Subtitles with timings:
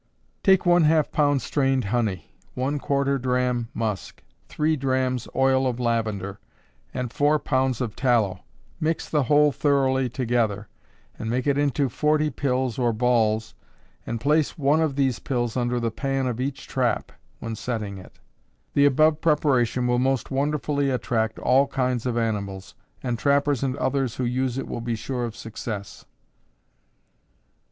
[0.41, 6.39] Take one half pound strained honey, one quarter drachm musk, three drachms oil of lavender,
[6.91, 8.43] and four pounds of tallow,
[8.79, 10.67] mix the whole thoroughly together,
[11.19, 13.53] and make it into forty pills, or balls,
[14.03, 18.17] and place one of these pills under the pan of each trap when setting it.
[18.73, 22.73] The above preparation will most wonderfully attract all kinds of animals,
[23.03, 26.05] and trappers and others who use it will be sure of success.